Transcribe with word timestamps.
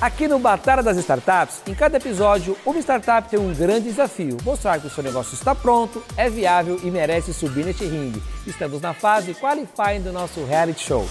Aqui 0.00 0.28
no 0.28 0.38
Batalha 0.38 0.80
das 0.80 0.96
Startups, 0.96 1.60
em 1.66 1.74
cada 1.74 1.96
episódio, 1.96 2.56
uma 2.64 2.78
startup 2.78 3.28
tem 3.28 3.38
um 3.38 3.52
grande 3.52 3.88
desafio: 3.88 4.36
mostrar 4.44 4.78
que 4.78 4.86
o 4.86 4.90
seu 4.90 5.02
negócio 5.02 5.34
está 5.34 5.56
pronto, 5.56 6.00
é 6.16 6.30
viável 6.30 6.78
e 6.84 6.90
merece 6.90 7.34
subir 7.34 7.64
neste 7.64 7.84
ringue. 7.84 8.22
Estamos 8.46 8.80
na 8.80 8.94
fase 8.94 9.34
qualifying 9.34 10.02
do 10.02 10.12
nosso 10.12 10.44
reality 10.44 10.80
show. 10.80 11.04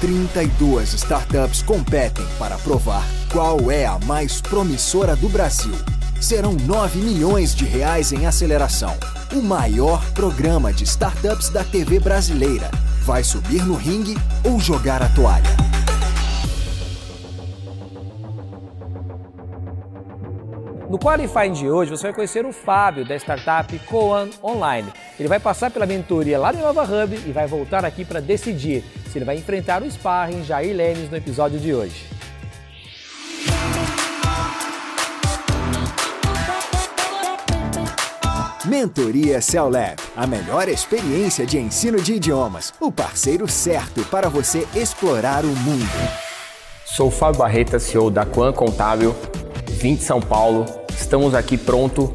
Trinta 0.00 0.44
e 0.44 0.46
duas 0.50 0.94
startups 0.94 1.62
competem 1.62 2.24
para 2.38 2.56
provar 2.58 3.02
qual 3.32 3.72
é 3.72 3.86
a 3.86 3.98
mais 3.98 4.40
promissora 4.40 5.16
do 5.16 5.28
Brasil. 5.28 5.74
Serão 6.20 6.52
9 6.52 6.98
milhões 6.98 7.54
de 7.54 7.64
reais 7.64 8.12
em 8.12 8.26
aceleração 8.26 8.94
o 9.32 9.40
maior 9.40 10.04
programa 10.12 10.70
de 10.70 10.84
startups 10.84 11.48
da 11.48 11.64
TV 11.64 11.98
brasileira. 11.98 12.70
Vai 13.04 13.24
subir 13.24 13.64
no 13.64 13.74
ringue 13.74 14.16
ou 14.44 14.60
jogar 14.60 15.02
a 15.02 15.08
toalha? 15.08 15.48
No 20.90 20.98
Qualifying 20.98 21.52
de 21.52 21.70
hoje, 21.70 21.90
você 21.90 22.02
vai 22.08 22.12
conhecer 22.12 22.44
o 22.44 22.52
Fábio, 22.52 23.06
da 23.06 23.16
startup 23.16 23.78
Coan 23.86 24.28
Online. 24.42 24.92
Ele 25.18 25.28
vai 25.28 25.40
passar 25.40 25.70
pela 25.70 25.86
mentoria 25.86 26.38
lá 26.38 26.52
no 26.52 26.58
Nova 26.58 26.82
Hub 26.82 27.14
e 27.14 27.32
vai 27.32 27.46
voltar 27.46 27.84
aqui 27.84 28.04
para 28.04 28.20
decidir 28.20 28.84
se 29.10 29.16
ele 29.16 29.24
vai 29.24 29.36
enfrentar 29.36 29.82
o 29.82 29.90
sparring 29.90 30.44
Jair 30.44 30.76
Lemes 30.76 31.08
no 31.08 31.16
episódio 31.16 31.58
de 31.58 31.72
hoje. 31.72 32.19
Mentoria 38.66 39.40
CELLAB, 39.40 39.96
a 40.14 40.26
melhor 40.26 40.68
experiência 40.68 41.46
de 41.46 41.58
ensino 41.58 41.98
de 41.98 42.16
idiomas, 42.16 42.74
o 42.78 42.92
parceiro 42.92 43.48
certo 43.48 44.04
para 44.10 44.28
você 44.28 44.68
explorar 44.74 45.46
o 45.46 45.48
mundo. 45.48 45.88
Sou 46.84 47.08
o 47.08 47.10
Fábio 47.10 47.38
Barreta, 47.38 47.78
CEO 47.78 48.10
da 48.10 48.26
Quan 48.26 48.52
Contábil, 48.52 49.16
vim 49.66 49.94
de 49.94 50.02
São 50.02 50.20
Paulo, 50.20 50.66
estamos 50.90 51.34
aqui 51.34 51.56
pronto. 51.56 52.14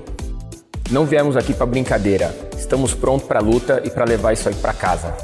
Não 0.91 1.03
viemos 1.03 1.35
aqui 1.35 1.51
para 1.51 1.65
brincadeira, 1.65 2.31
estamos 2.55 2.93
prontos 2.93 3.27
para 3.27 3.39
a 3.39 3.43
luta 3.43 3.81
e 3.83 3.89
para 3.89 4.05
levar 4.05 4.31
isso 4.31 4.47
aí 4.47 4.53
para 4.53 4.71
casa. 4.71 5.17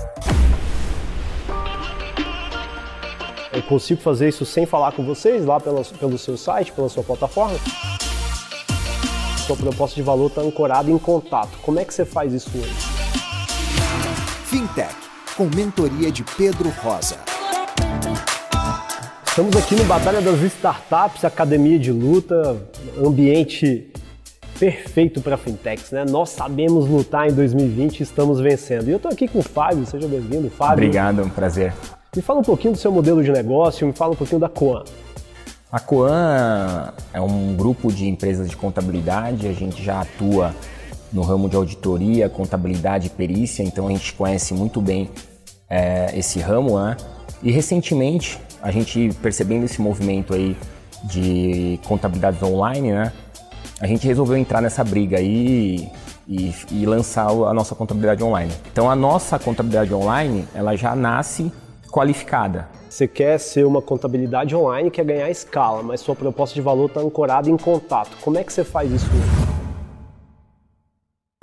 Eu 3.53 3.61
consigo 3.61 4.02
fazer 4.02 4.30
isso 4.30 4.44
sem 4.44 4.66
falar 4.66 4.94
com 4.94 5.06
vocês 5.06 5.45
lá 5.45 5.59
pelo, 5.59 5.85
pelo 5.85 6.17
seu 6.17 6.35
site, 6.35 6.72
pela 6.72 6.89
sua 6.89 7.03
plataforma? 7.03 7.59
Sua 9.52 9.55
proposta 9.57 9.95
de 9.95 10.02
valor 10.02 10.27
está 10.27 10.41
ancorada 10.41 10.89
em 10.89 10.97
contato. 10.97 11.57
Como 11.61 11.80
é 11.80 11.83
que 11.83 11.94
você 11.94 12.05
faz 12.05 12.31
isso 12.31 12.49
hoje? 12.57 12.73
Fintech, 14.45 14.94
com 15.35 15.49
mentoria 15.53 16.11
de 16.11 16.23
Pedro 16.23 16.69
Rosa. 16.81 17.17
Estamos 19.27 19.55
aqui 19.55 19.75
no 19.75 19.83
Batalha 19.85 20.22
das 20.22 20.41
Startups, 20.41 21.25
academia 21.25 21.77
de 21.77 21.91
luta, 21.91 22.66
ambiente 22.97 23.91
perfeito 24.59 25.22
para 25.22 25.38
fintechs, 25.38 25.91
né? 25.91 26.05
Nós 26.07 26.29
sabemos 26.29 26.88
lutar 26.88 27.27
em 27.27 27.33
2020 27.33 27.99
e 27.99 28.03
estamos 28.03 28.39
vencendo. 28.39 28.88
E 28.88 28.91
eu 28.91 28.97
estou 28.97 29.11
aqui 29.11 29.27
com 29.27 29.39
o 29.39 29.44
Fábio, 29.44 29.85
seja 29.85 30.07
bem-vindo, 30.07 30.49
Fábio. 30.49 30.85
Obrigado, 30.85 31.22
é 31.22 31.23
um 31.23 31.29
prazer. 31.29 31.73
Me 32.16 32.22
fala 32.22 32.39
um 32.39 32.44
pouquinho 32.44 32.73
do 32.73 32.79
seu 32.79 32.91
modelo 32.91 33.23
de 33.23 33.31
negócio, 33.31 33.88
me 33.88 33.94
fala 33.94 34.13
um 34.13 34.17
pouquinho 34.17 34.39
da 34.39 34.49
Coan. 34.49 34.83
A 35.72 35.80
Coan 35.80 36.91
é 37.14 37.22
um 37.22 37.55
grupo 37.55 37.94
de 37.94 38.05
empresas 38.05 38.50
de 38.50 38.58
contabilidade, 38.58 39.47
a 39.47 39.53
gente 39.53 39.81
já 39.81 40.02
atua 40.02 40.53
no 41.13 41.22
ramo 41.22 41.47
de 41.47 41.55
auditoria, 41.55 42.28
contabilidade 42.28 43.08
e 43.08 43.09
perícia, 43.09 43.63
então 43.63 43.88
a 43.88 43.91
gente 43.91 44.13
conhece 44.13 44.53
muito 44.53 44.81
bem 44.81 45.09
é, 45.69 46.11
esse 46.13 46.39
ramo. 46.39 46.78
Né? 46.78 46.97
E 47.41 47.52
recentemente, 47.52 48.38
a 48.61 48.69
gente 48.69 49.11
percebendo 49.22 49.63
esse 49.63 49.81
movimento 49.81 50.33
aí 50.33 50.58
de 51.05 51.79
contabilidades 51.85 52.44
online, 52.44 52.91
né? 52.91 53.13
a 53.79 53.88
gente 53.88 54.06
resolveu 54.06 54.35
entrar 54.35 54.62
nessa 54.62 54.84
briga 54.84 55.19
aí 55.19 55.90
e, 56.28 56.53
e 56.69 56.85
lançar 56.85 57.29
a 57.29 57.53
nossa 57.53 57.75
contabilidade 57.75 58.22
online. 58.22 58.51
Então 58.74 58.91
a 58.91 58.95
nossa 58.95 59.40
contabilidade 59.40 59.94
online, 59.94 60.45
ela 60.53 60.75
já 60.75 60.94
nasce 60.97 61.50
qualificada. 61.91 62.69
Você 62.90 63.07
quer 63.07 63.38
ser 63.38 63.66
uma 63.66 63.81
contabilidade 63.81 64.56
online, 64.56 64.90
quer 64.90 65.06
ganhar 65.06 65.29
escala, 65.29 65.84
mas 65.84 66.00
sua 66.00 66.16
proposta 66.16 66.56
de 66.56 66.62
valor 66.62 66.88
está 66.88 67.02
ancorada 67.02 67.50
em 67.50 67.57
contato. 67.57 68.18
Como 68.22 68.38
é 68.38 68.44
que 68.44 68.52
você 68.52 68.63
faz 68.63 68.91
isso 68.91 69.06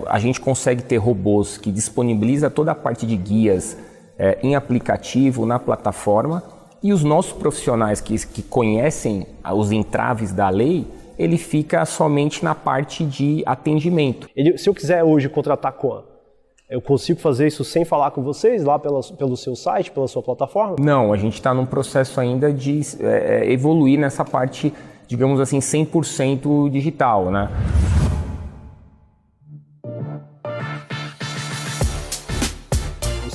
A 0.06 0.19
gente 0.19 0.41
consegue 0.41 0.82
ter 0.82 0.97
robôs 0.97 1.58
que 1.58 1.70
disponibiliza 1.70 2.48
toda 2.50 2.72
a 2.72 2.75
parte 2.75 3.06
de 3.06 3.16
guias 3.16 3.76
é, 4.19 4.38
em 4.42 4.56
aplicativo, 4.56 5.44
na 5.44 5.58
plataforma, 5.58 6.42
e 6.82 6.92
os 6.92 7.04
nossos 7.04 7.32
profissionais 7.32 8.00
que, 8.00 8.14
que 8.26 8.42
conhecem 8.42 9.26
os 9.53 9.70
entraves 9.72 10.32
da 10.32 10.48
lei, 10.48 10.87
ele 11.19 11.37
fica 11.37 11.84
somente 11.84 12.44
na 12.44 12.54
parte 12.54 13.04
de 13.04 13.42
atendimento. 13.44 14.28
Ele, 14.34 14.56
se 14.56 14.69
eu 14.69 14.75
quiser 14.75 15.03
hoje 15.03 15.28
contratar 15.28 15.72
com 15.72 16.03
eu 16.68 16.82
consigo 16.82 17.18
fazer 17.18 17.46
isso 17.46 17.64
sem 17.64 17.84
falar 17.84 18.10
com 18.10 18.22
vocês 18.22 18.62
lá 18.62 18.78
pela, 18.78 19.00
pelo 19.16 19.36
seu 19.36 19.56
site, 19.56 19.90
pela 19.90 20.06
sua 20.06 20.22
plataforma? 20.22 20.76
Não, 20.78 21.12
a 21.12 21.16
gente 21.16 21.34
está 21.34 21.54
num 21.54 21.64
processo 21.64 22.20
ainda 22.20 22.52
de 22.52 22.80
é, 23.00 23.46
é 23.46 23.52
evoluir 23.52 23.98
nessa 23.98 24.22
parte, 24.22 24.72
digamos 25.06 25.40
assim, 25.40 25.60
100% 25.60 26.68
digital, 26.70 27.30
né? 27.30 27.48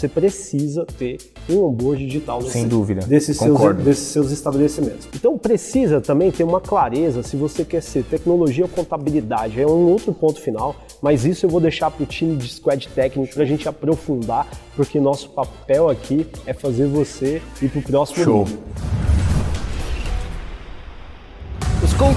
Você 0.04 0.08
precisa 0.10 0.86
ter 0.98 1.18
um 1.50 1.64
onboard 1.64 2.06
digital 2.06 2.42
nesse, 2.42 2.52
Sem 2.52 2.68
dúvida. 2.68 3.06
Desses 3.06 3.38
seus, 3.38 3.76
desses 3.78 4.08
seus 4.08 4.32
estabelecimentos. 4.32 5.08
Então 5.16 5.38
precisa 5.38 6.02
também 6.02 6.32
ter 6.32 6.44
uma 6.44 6.60
clareza 6.60 7.24
se 7.24 7.38
você 7.38 7.64
quer 7.64 7.82
ser 7.82 8.04
tecnologia 8.04 8.66
ou 8.66 8.70
contabilidade. 8.70 9.62
É 9.62 9.66
um 9.66 9.88
outro 9.88 10.12
ponto 10.14 10.42
final, 10.42 10.76
mas 11.02 11.26
isso 11.26 11.46
eu 11.46 11.50
vou 11.50 11.62
deixar 11.62 11.90
para 11.90 12.04
o 12.04 12.06
time 12.06 12.36
de 12.36 12.50
squad 12.50 12.88
técnico 12.90 13.34
para 13.34 13.44
a 13.44 13.46
gente 13.46 13.68
aprofundar, 13.68 14.48
porque 14.76 15.00
nosso 15.00 15.30
papel 15.30 15.90
aqui 15.90 16.28
é 16.46 16.54
fazer 16.54 16.88
você 16.88 17.42
ir 17.62 17.70
para 17.70 17.80
o 17.80 17.84
próximo 17.84 18.24
Show. 18.24 18.40
nível. 18.46 18.93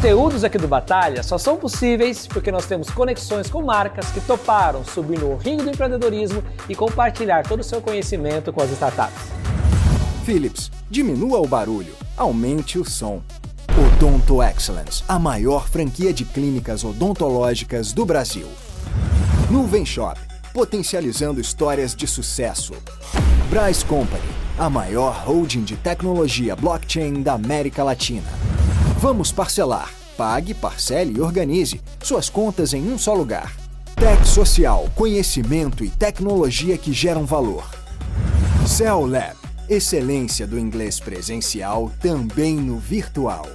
Conteúdos 0.07 0.45
aqui 0.45 0.57
do 0.57 0.69
Batalha 0.69 1.21
só 1.21 1.37
são 1.37 1.57
possíveis 1.57 2.29
porque 2.29 2.53
nós 2.53 2.65
temos 2.65 2.89
conexões 2.89 3.51
com 3.51 3.61
marcas 3.61 4.09
que 4.13 4.21
toparam 4.21 4.85
subir 4.85 5.19
no 5.19 5.35
ringue 5.35 5.65
do 5.65 5.71
empreendedorismo 5.71 6.45
e 6.69 6.77
compartilhar 6.77 7.43
todo 7.43 7.59
o 7.59 7.65
seu 7.65 7.83
conhecimento 7.83 8.53
com 8.53 8.63
as 8.63 8.71
startups. 8.71 9.33
Philips, 10.25 10.71
diminua 10.89 11.41
o 11.41 11.47
barulho, 11.49 11.93
aumente 12.17 12.79
o 12.79 12.89
som. 12.89 13.21
Odonto 13.77 14.41
Excellence, 14.41 15.03
a 15.09 15.19
maior 15.19 15.67
franquia 15.69 16.13
de 16.13 16.25
clínicas 16.25 16.85
odontológicas 16.85 17.93
do 17.93 18.07
Brasil. 18.07 18.47
Nuvem 19.51 19.85
Shop, 19.85 20.21
potencializando 20.55 21.41
histórias 21.41 21.97
de 21.97 22.07
sucesso. 22.07 22.75
Bryce 23.51 23.85
Company, 23.85 24.23
a 24.57 24.71
maior 24.71 25.25
holding 25.27 25.65
de 25.65 25.77
tecnologia 25.77 26.55
blockchain 26.55 27.25
da 27.25 27.33
América 27.33 27.83
Latina. 27.83 28.56
Vamos 28.99 29.31
parcelar. 29.31 29.91
Pague, 30.17 30.55
parcele 30.55 31.19
e 31.19 31.21
organize 31.21 31.81
suas 32.03 32.31
contas 32.31 32.73
em 32.73 32.91
um 32.91 32.97
só 32.97 33.13
lugar. 33.13 33.55
Tech 33.95 34.27
Social, 34.27 34.89
conhecimento 34.95 35.85
e 35.85 35.91
tecnologia 35.91 36.79
que 36.79 36.93
geram 36.93 37.27
valor. 37.27 37.69
Cell 38.67 39.07
Lab, 39.07 39.37
excelência 39.69 40.47
do 40.47 40.59
inglês 40.59 40.99
presencial 40.99 41.93
também 42.01 42.57
no 42.57 42.79
virtual. 42.79 43.47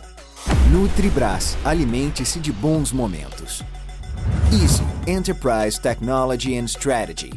Nutribras, 0.71 1.57
alimente-se 1.65 2.39
de 2.39 2.51
bons 2.51 2.91
momentos. 2.91 3.63
Easy 4.51 4.83
Enterprise 5.07 5.79
Technology 5.79 6.55
and 6.55 6.65
Strategy. 6.65 7.31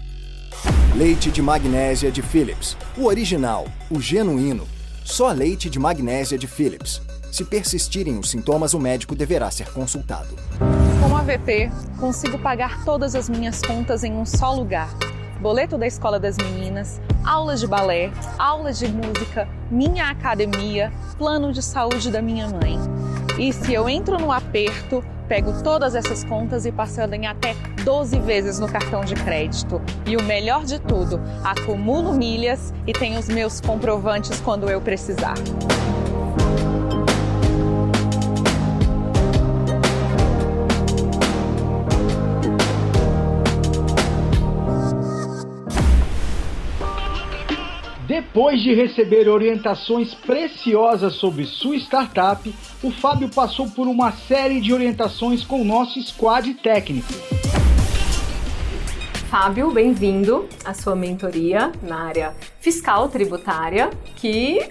Leite 0.94 1.30
de 1.30 1.40
magnésia 1.40 2.12
de 2.12 2.20
Philips, 2.20 2.76
o 2.98 3.06
original, 3.06 3.66
o 3.90 3.98
genuíno. 3.98 4.68
Só 5.04 5.32
leite 5.32 5.70
de 5.70 5.78
magnésia 5.78 6.36
de 6.36 6.46
Philips. 6.46 7.00
Se 7.34 7.44
persistirem 7.44 8.16
os 8.16 8.30
sintomas, 8.30 8.74
o 8.74 8.78
médico 8.78 9.16
deverá 9.16 9.50
ser 9.50 9.68
consultado. 9.72 10.36
Com 11.00 11.16
a 11.16 11.20
VP, 11.20 11.68
consigo 11.98 12.38
pagar 12.38 12.84
todas 12.84 13.16
as 13.16 13.28
minhas 13.28 13.60
contas 13.60 14.04
em 14.04 14.12
um 14.12 14.24
só 14.24 14.54
lugar. 14.54 14.88
Boleto 15.40 15.76
da 15.76 15.84
escola 15.84 16.20
das 16.20 16.36
meninas, 16.36 17.00
aulas 17.24 17.58
de 17.58 17.66
balé, 17.66 18.12
aulas 18.38 18.78
de 18.78 18.86
música, 18.86 19.48
minha 19.68 20.10
academia, 20.10 20.92
plano 21.18 21.52
de 21.52 21.60
saúde 21.60 22.08
da 22.08 22.22
minha 22.22 22.46
mãe. 22.46 22.78
E 23.36 23.52
se 23.52 23.74
eu 23.74 23.88
entro 23.88 24.16
no 24.16 24.30
aperto, 24.30 25.04
pego 25.26 25.60
todas 25.64 25.96
essas 25.96 26.22
contas 26.22 26.64
e 26.64 26.70
parcelo 26.70 27.16
em 27.16 27.26
até 27.26 27.56
12 27.84 28.16
vezes 28.20 28.60
no 28.60 28.68
cartão 28.68 29.04
de 29.04 29.16
crédito. 29.16 29.82
E 30.06 30.16
o 30.16 30.22
melhor 30.22 30.64
de 30.64 30.78
tudo, 30.78 31.20
acumulo 31.42 32.12
milhas 32.12 32.72
e 32.86 32.92
tenho 32.92 33.18
os 33.18 33.28
meus 33.28 33.60
comprovantes 33.60 34.38
quando 34.38 34.70
eu 34.70 34.80
precisar. 34.80 35.34
Depois 48.34 48.60
de 48.60 48.74
receber 48.74 49.28
orientações 49.28 50.12
preciosas 50.12 51.14
sobre 51.14 51.44
sua 51.44 51.76
startup, 51.76 52.52
o 52.82 52.90
Fábio 52.90 53.28
passou 53.28 53.70
por 53.70 53.86
uma 53.86 54.10
série 54.10 54.60
de 54.60 54.72
orientações 54.72 55.44
com 55.44 55.60
o 55.60 55.64
nosso 55.64 56.02
squad 56.02 56.52
técnico. 56.54 57.12
Fábio, 59.30 59.70
bem-vindo 59.70 60.48
à 60.64 60.74
sua 60.74 60.96
mentoria 60.96 61.70
na 61.80 62.06
área 62.06 62.34
fiscal 62.58 63.08
tributária, 63.08 63.88
que 64.16 64.68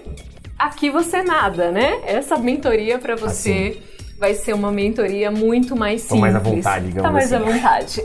aqui 0.58 0.90
você 0.90 1.22
nada, 1.22 1.72
né? 1.72 2.02
Essa 2.04 2.36
mentoria 2.36 2.98
para 2.98 3.16
você 3.16 3.78
assim. 3.78 4.16
vai 4.18 4.34
ser 4.34 4.52
uma 4.52 4.70
mentoria 4.70 5.30
muito 5.30 5.74
mais 5.74 6.02
simples. 6.02 6.18
Tô 6.18 6.20
mais 6.20 6.36
à 6.36 6.38
vontade, 6.38 6.86
digamos 6.88 7.02
tá 7.02 7.10
mais 7.10 7.32
assim. 7.32 7.42
à 7.42 7.50
vontade. 7.50 8.02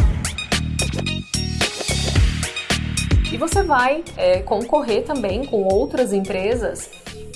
E 3.34 3.36
você 3.36 3.64
vai 3.64 4.04
é, 4.16 4.42
concorrer 4.42 5.02
também 5.02 5.44
com 5.44 5.64
outras 5.64 6.12
empresas 6.12 6.88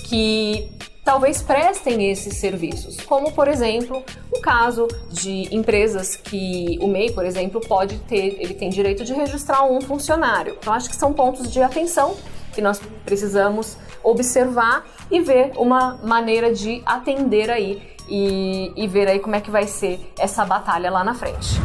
que 0.07 0.71
talvez 1.03 1.41
prestem 1.41 2.09
esses 2.09 2.37
serviços, 2.37 3.01
como 3.01 3.33
por 3.33 3.49
exemplo 3.49 4.01
o 4.31 4.39
caso 4.39 4.87
de 5.11 5.53
empresas 5.53 6.15
que 6.15 6.79
o 6.81 6.87
MEI, 6.87 7.11
por 7.11 7.25
exemplo, 7.25 7.59
pode 7.59 7.97
ter, 8.07 8.41
ele 8.41 8.53
tem 8.53 8.69
direito 8.69 9.03
de 9.03 9.11
registrar 9.11 9.65
um 9.65 9.81
funcionário. 9.81 10.55
Então 10.57 10.71
acho 10.71 10.89
que 10.89 10.95
são 10.95 11.11
pontos 11.11 11.51
de 11.51 11.61
atenção 11.61 12.15
que 12.53 12.61
nós 12.61 12.79
precisamos 13.03 13.75
observar 14.01 14.85
e 15.11 15.19
ver 15.19 15.51
uma 15.57 15.99
maneira 16.01 16.53
de 16.53 16.81
atender 16.85 17.49
aí 17.49 17.81
e, 18.07 18.71
e 18.73 18.87
ver 18.87 19.09
aí 19.09 19.19
como 19.19 19.35
é 19.35 19.41
que 19.41 19.51
vai 19.51 19.67
ser 19.67 19.99
essa 20.17 20.45
batalha 20.45 20.89
lá 20.89 21.03
na 21.03 21.13
frente. 21.13 21.59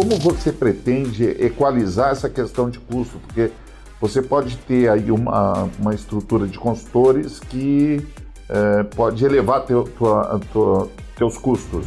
Como 0.00 0.16
você 0.16 0.50
pretende 0.50 1.24
equalizar 1.44 2.12
essa 2.12 2.30
questão 2.30 2.70
de 2.70 2.78
custo? 2.78 3.18
Porque 3.18 3.52
você 4.00 4.22
pode 4.22 4.56
ter 4.56 4.88
aí 4.88 5.10
uma, 5.10 5.68
uma 5.78 5.94
estrutura 5.94 6.46
de 6.46 6.58
consultores 6.58 7.38
que 7.38 8.00
é, 8.48 8.82
pode 8.82 9.22
elevar 9.22 9.60
teu, 9.66 9.84
tua, 9.84 10.40
tua, 10.50 10.88
teus 11.14 11.36
custos. 11.36 11.84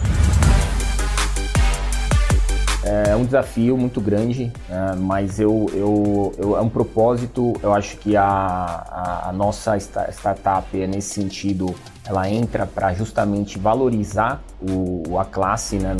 É 2.83 3.15
um 3.15 3.25
desafio 3.25 3.75
muito 3.75 3.99
grande, 3.99 4.53
né? 4.69 4.93
mas 4.95 5.39
eu, 5.39 5.65
eu, 5.73 6.33
eu, 6.37 6.55
é 6.55 6.61
um 6.61 6.69
propósito. 6.69 7.53
Eu 7.63 7.73
acho 7.73 7.97
que 7.97 8.15
a, 8.15 8.23
a, 8.23 9.29
a 9.29 9.31
nossa 9.31 9.75
startup, 9.75 10.79
é 10.79 10.85
nesse 10.85 11.15
sentido, 11.15 11.73
ela 12.05 12.29
entra 12.29 12.67
para 12.67 12.93
justamente 12.93 13.57
valorizar 13.57 14.39
o, 14.61 15.17
a 15.17 15.25
classe. 15.25 15.77
Né? 15.77 15.97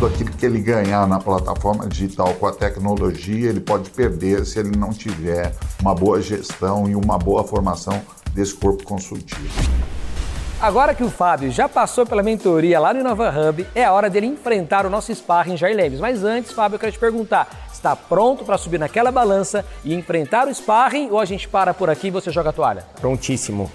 Tudo 0.00 0.14
aquilo 0.14 0.30
que 0.30 0.46
ele 0.46 0.60
ganhar 0.62 1.06
na 1.06 1.18
plataforma 1.18 1.86
digital 1.86 2.32
com 2.32 2.46
a 2.46 2.52
tecnologia, 2.52 3.50
ele 3.50 3.60
pode 3.60 3.90
perder 3.90 4.46
se 4.46 4.58
ele 4.58 4.74
não 4.74 4.94
tiver 4.94 5.54
uma 5.78 5.94
boa 5.94 6.22
gestão 6.22 6.88
e 6.88 6.96
uma 6.96 7.18
boa 7.18 7.44
formação 7.44 8.00
desse 8.32 8.54
corpo 8.54 8.82
consultivo. 8.82 9.42
Agora 10.58 10.94
que 10.94 11.04
o 11.04 11.10
Fábio 11.10 11.50
já 11.50 11.68
passou 11.68 12.06
pela 12.06 12.22
mentoria 12.22 12.80
lá 12.80 12.94
no 12.94 13.00
Inova 13.00 13.28
Hub, 13.28 13.66
é 13.74 13.84
a 13.84 13.92
hora 13.92 14.08
dele 14.08 14.24
enfrentar 14.24 14.86
o 14.86 14.90
nosso 14.90 15.14
sparring 15.14 15.58
Jair 15.58 15.76
Leves. 15.76 16.00
Mas 16.00 16.24
antes, 16.24 16.50
Fábio, 16.52 16.76
eu 16.76 16.80
quero 16.80 16.92
te 16.92 16.98
perguntar, 16.98 17.68
está 17.70 17.94
pronto 17.94 18.42
para 18.42 18.56
subir 18.56 18.78
naquela 18.78 19.12
balança 19.12 19.66
e 19.84 19.94
enfrentar 19.94 20.48
o 20.48 20.54
sparring 20.54 21.10
ou 21.10 21.20
a 21.20 21.26
gente 21.26 21.46
para 21.46 21.74
por 21.74 21.90
aqui 21.90 22.06
e 22.06 22.10
você 22.10 22.30
joga 22.30 22.48
a 22.48 22.52
toalha? 22.54 22.86
Prontíssimo. 22.98 23.70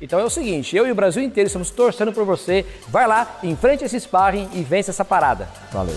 Então 0.00 0.18
é 0.20 0.24
o 0.24 0.30
seguinte, 0.30 0.76
eu 0.76 0.86
e 0.86 0.92
o 0.92 0.94
Brasil 0.94 1.22
inteiro 1.22 1.46
estamos 1.46 1.70
torcendo 1.70 2.12
por 2.12 2.24
você. 2.24 2.66
Vai 2.88 3.06
lá, 3.06 3.38
enfrente 3.42 3.84
esse 3.84 3.98
sparring 3.98 4.48
e 4.52 4.62
vence 4.62 4.90
essa 4.90 5.04
parada. 5.04 5.48
Valeu. 5.72 5.96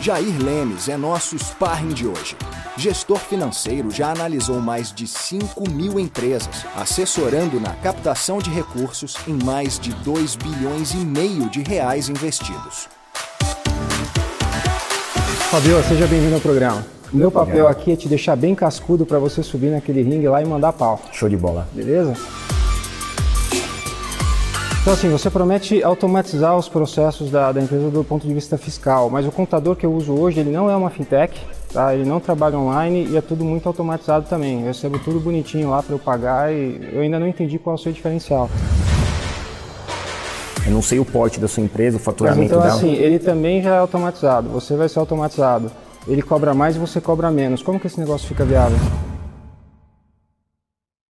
Jair 0.00 0.42
Lemes 0.42 0.88
é 0.88 0.96
nosso 0.96 1.38
sparring 1.38 1.94
de 1.94 2.08
hoje. 2.08 2.36
Gestor 2.76 3.18
financeiro 3.18 3.88
já 3.90 4.10
analisou 4.10 4.58
mais 4.58 4.92
de 4.92 5.06
5 5.06 5.70
mil 5.70 6.00
empresas, 6.00 6.66
assessorando 6.74 7.60
na 7.60 7.74
captação 7.74 8.38
de 8.38 8.50
recursos 8.50 9.14
em 9.28 9.44
mais 9.44 9.78
de 9.78 9.94
2 9.96 10.34
bilhões 10.36 10.92
e 10.92 10.96
meio 10.96 11.48
de 11.48 11.62
reais 11.62 12.08
investidos. 12.08 12.88
Fabio, 15.50 15.82
seja 15.84 16.06
bem-vindo 16.06 16.34
ao 16.34 16.40
programa. 16.40 17.01
O 17.12 17.16
meu 17.16 17.30
papel 17.30 17.68
aqui 17.68 17.92
é 17.92 17.96
te 17.96 18.08
deixar 18.08 18.34
bem 18.36 18.54
cascudo 18.54 19.04
para 19.04 19.18
você 19.18 19.42
subir 19.42 19.70
naquele 19.70 20.02
ringue 20.02 20.26
lá 20.28 20.42
e 20.42 20.46
mandar 20.46 20.72
pau. 20.72 20.98
Show 21.12 21.28
de 21.28 21.36
bola. 21.36 21.68
Beleza? 21.72 22.14
Então 24.80 24.94
assim, 24.94 25.10
você 25.10 25.30
promete 25.30 25.82
automatizar 25.82 26.56
os 26.56 26.68
processos 26.68 27.30
da, 27.30 27.52
da, 27.52 27.60
empresa 27.60 27.90
do 27.90 28.02
ponto 28.02 28.26
de 28.26 28.32
vista 28.32 28.56
fiscal, 28.56 29.10
mas 29.10 29.26
o 29.26 29.30
contador 29.30 29.76
que 29.76 29.84
eu 29.84 29.92
uso 29.92 30.12
hoje, 30.12 30.40
ele 30.40 30.50
não 30.50 30.70
é 30.70 30.74
uma 30.74 30.90
fintech, 30.90 31.38
tá? 31.72 31.94
ele 31.94 32.08
não 32.08 32.18
trabalha 32.18 32.58
online 32.58 33.06
e 33.10 33.16
é 33.16 33.20
tudo 33.20 33.44
muito 33.44 33.68
automatizado 33.68 34.26
também. 34.28 34.60
Eu 34.60 34.66
recebo 34.68 34.98
tudo 34.98 35.20
bonitinho 35.20 35.70
lá 35.70 35.82
para 35.82 35.94
eu 35.94 35.98
pagar 35.98 36.52
e 36.52 36.90
eu 36.92 37.02
ainda 37.02 37.20
não 37.20 37.28
entendi 37.28 37.58
qual 37.58 37.76
é 37.76 37.78
o 37.78 37.80
seu 37.80 37.92
diferencial. 37.92 38.48
Eu 40.66 40.72
não 40.72 40.82
sei 40.82 40.98
o 40.98 41.04
porte 41.04 41.38
da 41.38 41.46
sua 41.46 41.62
empresa, 41.62 41.98
o 41.98 42.00
faturamento 42.00 42.40
mas 42.40 42.50
então, 42.50 42.62
dela. 42.62 42.74
assim, 42.74 42.94
ele 42.94 43.18
também 43.18 43.62
já 43.62 43.74
é 43.76 43.78
automatizado, 43.78 44.48
você 44.48 44.74
vai 44.74 44.88
ser 44.88 44.98
automatizado 44.98 45.70
ele 46.06 46.22
cobra 46.22 46.52
mais 46.54 46.76
e 46.76 46.78
você 46.78 47.00
cobra 47.00 47.30
menos. 47.30 47.62
Como 47.62 47.78
que 47.78 47.86
esse 47.86 47.98
negócio 47.98 48.26
fica 48.26 48.44
viável? 48.44 48.78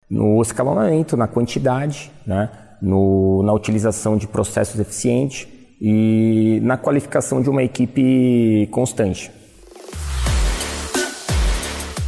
No 0.08 0.42
escalonamento, 0.42 1.16
na 1.16 1.26
quantidade, 1.26 2.12
né? 2.26 2.50
no, 2.82 3.42
na 3.44 3.52
utilização 3.52 4.16
de 4.16 4.26
processos 4.26 4.78
eficientes 4.78 5.48
e 5.80 6.60
na 6.62 6.76
qualificação 6.76 7.40
de 7.40 7.48
uma 7.48 7.62
equipe 7.62 8.68
constante. 8.70 9.30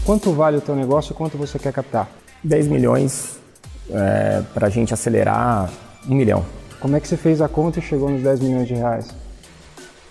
Quanto 0.05 0.33
vale 0.33 0.59
o 0.59 0.61
teu 0.61 0.77
negócio 0.77 1.13
e 1.13 1.17
quanto 1.17 1.39
você 1.39 1.59
quer 1.59 1.73
captar? 1.73 2.09
10 2.43 2.69
milhões 2.69 3.39
é, 3.91 4.43
para 4.53 4.67
a 4.67 4.71
gente 4.71 4.93
acelerar 4.93 5.71
um 6.07 6.15
milhão. 6.15 6.45
Como 6.79 6.95
é 6.95 7.01
que 7.01 7.09
você 7.09 7.17
fez 7.17 7.41
a 7.41 7.49
conta 7.49 7.79
e 7.79 7.83
chegou 7.83 8.11
nos 8.11 8.23
10 8.23 8.41
milhões 8.41 8.69
de 8.69 8.75
reais? 8.75 9.24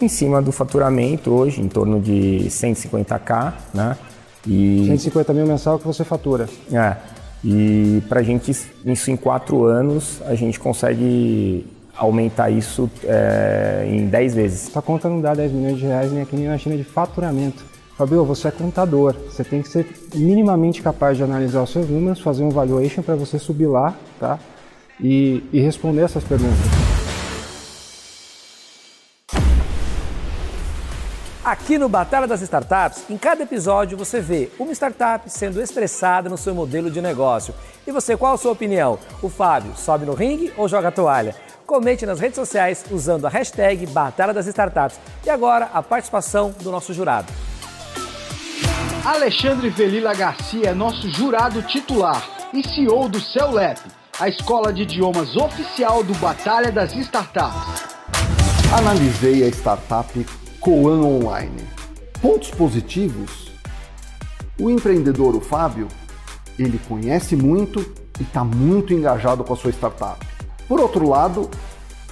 Em 0.01 0.07
cima 0.07 0.41
do 0.41 0.51
faturamento 0.51 1.31
hoje, 1.31 1.61
em 1.61 1.67
torno 1.67 1.99
de 1.99 2.45
150k, 2.47 3.53
né? 3.73 3.97
E... 4.45 4.85
150 4.87 5.33
mil 5.33 5.45
mensal 5.45 5.79
que 5.79 5.85
você 5.85 6.03
fatura. 6.03 6.49
É. 6.71 6.97
E 7.43 8.01
para 8.07 8.21
a 8.21 8.23
gente, 8.23 8.51
isso 8.85 9.11
em 9.11 9.17
quatro 9.17 9.65
anos, 9.65 10.21
a 10.25 10.35
gente 10.35 10.59
consegue 10.59 11.65
aumentar 11.95 12.49
isso 12.49 12.89
é, 13.03 13.85
em 13.87 14.07
10 14.07 14.35
vezes. 14.35 14.59
Sua 14.71 14.81
conta 14.81 15.09
não 15.09 15.21
dá 15.21 15.33
10 15.33 15.51
milhões 15.51 15.77
de 15.77 15.85
reais 15.85 16.11
nem 16.11 16.21
aqui 16.21 16.35
nem 16.35 16.47
na 16.47 16.57
China 16.57 16.75
de 16.77 16.83
faturamento. 16.83 17.63
Fabio, 17.97 18.25
você 18.25 18.47
é 18.47 18.51
contador. 18.51 19.13
Você 19.29 19.43
tem 19.43 19.61
que 19.61 19.67
ser 19.67 19.87
minimamente 20.15 20.81
capaz 20.81 21.17
de 21.17 21.23
analisar 21.23 21.61
os 21.61 21.71
seus 21.71 21.87
números, 21.87 22.19
fazer 22.19 22.43
um 22.43 22.49
valuation 22.49 23.03
para 23.03 23.15
você 23.15 23.37
subir 23.37 23.67
lá, 23.67 23.93
tá? 24.19 24.39
E, 24.99 25.43
e 25.51 25.59
responder 25.59 26.01
essas 26.01 26.23
perguntas. 26.23 26.82
Aqui 31.53 31.77
no 31.77 31.87
Batalha 31.87 32.25
das 32.25 32.41
Startups, 32.41 33.03
em 33.11 33.15
cada 33.15 33.43
episódio 33.43 33.95
você 33.95 34.19
vê 34.19 34.49
uma 34.57 34.71
startup 34.71 35.29
sendo 35.29 35.61
estressada 35.61 36.27
no 36.27 36.35
seu 36.35 36.55
modelo 36.55 36.89
de 36.89 36.99
negócio. 36.99 37.53
E 37.85 37.91
você, 37.91 38.17
qual 38.17 38.33
a 38.33 38.37
sua 38.39 38.53
opinião? 38.53 38.97
O 39.21 39.29
Fábio 39.29 39.71
sobe 39.75 40.03
no 40.03 40.15
ringue 40.15 40.51
ou 40.57 40.67
joga 40.67 40.87
a 40.87 40.91
toalha? 40.91 41.35
Comente 41.63 42.07
nas 42.07 42.19
redes 42.19 42.37
sociais 42.37 42.83
usando 42.89 43.27
a 43.27 43.29
hashtag 43.29 43.85
Batalha 43.85 44.33
das 44.33 44.47
Startups. 44.47 44.99
E 45.23 45.29
agora, 45.29 45.69
a 45.71 45.83
participação 45.83 46.49
do 46.59 46.71
nosso 46.71 46.91
jurado. 46.91 47.31
Alexandre 49.05 49.69
Velila 49.69 50.15
Garcia 50.15 50.71
é 50.71 50.73
nosso 50.73 51.07
jurado 51.11 51.61
titular 51.61 52.27
e 52.51 52.67
CEO 52.67 53.07
do 53.07 53.21
CELEP, 53.21 53.79
a 54.19 54.27
escola 54.27 54.73
de 54.73 54.81
idiomas 54.81 55.35
oficial 55.35 56.03
do 56.03 56.15
Batalha 56.15 56.71
das 56.71 56.95
Startups. 56.95 57.93
Analisei 58.75 59.43
a 59.43 59.47
startup 59.49 60.42
Coan 60.63 61.01
Online. 61.01 61.61
Pontos 62.21 62.49
positivos? 62.49 63.51
O 64.57 64.69
empreendedor, 64.69 65.35
o 65.35 65.41
Fábio, 65.41 65.89
ele 66.57 66.79
conhece 66.87 67.35
muito 67.35 67.81
e 68.17 68.23
está 68.23 68.45
muito 68.45 68.93
engajado 68.93 69.43
com 69.43 69.53
a 69.53 69.57
sua 69.57 69.71
startup. 69.71 70.25
Por 70.65 70.79
outro 70.79 71.09
lado, 71.09 71.49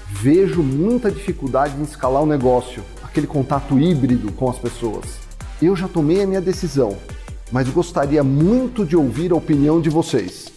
vejo 0.10 0.62
muita 0.62 1.10
dificuldade 1.10 1.80
em 1.80 1.84
escalar 1.84 2.22
o 2.24 2.26
negócio, 2.26 2.84
aquele 3.02 3.26
contato 3.26 3.80
híbrido 3.80 4.34
com 4.34 4.50
as 4.50 4.58
pessoas. 4.58 5.06
Eu 5.62 5.74
já 5.74 5.88
tomei 5.88 6.22
a 6.22 6.28
minha 6.28 6.42
decisão, 6.42 6.98
mas 7.54 7.70
gostaria 7.70 8.22
muito 8.22 8.86
de 8.86 8.98
ouvir 8.98 9.32
a 9.32 9.36
opinião 9.36 9.80
de 9.80 9.90
vocês. 9.90 10.52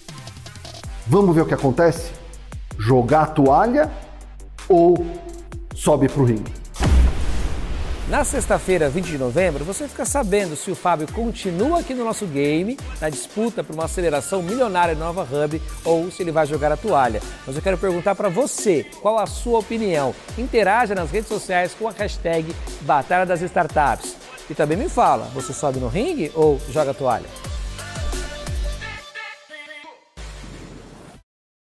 Vamos 1.06 1.32
ver 1.32 1.42
o 1.42 1.46
que 1.46 1.54
acontece? 1.54 2.10
Jogar 2.76 3.22
a 3.22 3.26
toalha 3.26 3.88
ou 4.68 5.06
sobe 5.76 6.08
para 6.08 6.22
o 6.22 6.24
ringue? 6.24 6.63
Na 8.06 8.22
sexta-feira, 8.22 8.90
20 8.90 9.06
de 9.06 9.16
novembro, 9.16 9.64
você 9.64 9.88
fica 9.88 10.04
sabendo 10.04 10.56
se 10.56 10.70
o 10.70 10.74
Fábio 10.74 11.10
continua 11.10 11.80
aqui 11.80 11.94
no 11.94 12.04
nosso 12.04 12.26
game, 12.26 12.78
na 13.00 13.08
disputa 13.08 13.64
por 13.64 13.72
uma 13.72 13.86
aceleração 13.86 14.42
milionária 14.42 14.94
da 14.94 15.06
Nova 15.06 15.22
Hub, 15.22 15.62
ou 15.86 16.10
se 16.10 16.22
ele 16.22 16.30
vai 16.30 16.44
jogar 16.46 16.70
a 16.70 16.76
toalha. 16.76 17.22
Mas 17.46 17.56
eu 17.56 17.62
quero 17.62 17.78
perguntar 17.78 18.14
para 18.14 18.28
você, 18.28 18.84
qual 19.00 19.18
a 19.18 19.26
sua 19.26 19.60
opinião? 19.60 20.14
Interaja 20.36 20.94
nas 20.94 21.10
redes 21.10 21.28
sociais 21.28 21.72
com 21.72 21.88
a 21.88 21.92
hashtag 21.92 22.54
Batalha 22.82 23.24
das 23.24 23.40
Startups. 23.40 24.16
E 24.50 24.54
também 24.54 24.76
me 24.76 24.90
fala, 24.90 25.24
você 25.32 25.54
sobe 25.54 25.80
no 25.80 25.88
ringue 25.88 26.30
ou 26.34 26.60
joga 26.70 26.90
a 26.90 26.94
toalha? 26.94 27.53